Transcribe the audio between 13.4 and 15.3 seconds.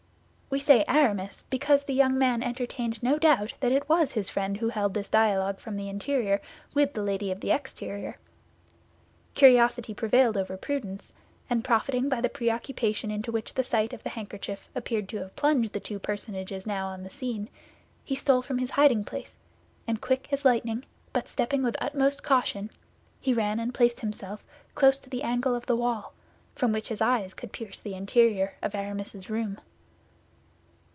the sight of the handkerchief appeared to